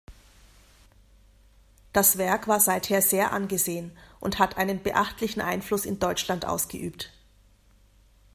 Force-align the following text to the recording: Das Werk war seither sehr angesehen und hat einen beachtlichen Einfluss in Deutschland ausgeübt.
Das 1.93 2.17
Werk 2.17 2.47
war 2.47 2.59
seither 2.59 3.03
sehr 3.03 3.31
angesehen 3.33 3.91
und 4.19 4.39
hat 4.39 4.57
einen 4.57 4.81
beachtlichen 4.81 5.43
Einfluss 5.43 5.85
in 5.85 5.99
Deutschland 5.99 6.43
ausgeübt. 6.43 7.13